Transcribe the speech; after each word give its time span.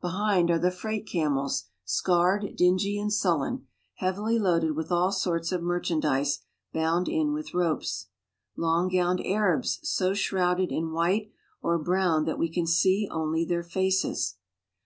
Behind 0.00 0.48
are 0.52 0.60
the 0.60 0.70
freight 0.70 1.08
camels, 1.08 1.64
scarred, 1.84 2.54
dingy, 2.54 3.00
and 3.00 3.12
sullen, 3.12 3.66
heavily 3.96 4.38
loaded 4.38 4.76
with 4.76 4.92
all 4.92 5.10
sorts 5.10 5.50
of 5.50 5.60
merchandise, 5.60 6.38
K)und 6.72 7.08
in 7.08 7.32
with 7.32 7.52
ropes. 7.52 8.06
Long 8.56 8.86
gowned 8.88 9.22
Arabs, 9.26 9.80
so 9.82 10.14
shrouded 10.14 10.70
white 10.70 11.32
or 11.62 11.80
brown 11.80 12.26
that 12.26 12.38
we 12.38 12.48
can 12.48 12.68
see 12.68 13.08
only 13.10 13.44
their 13.44 13.64
faces. 13.64 14.36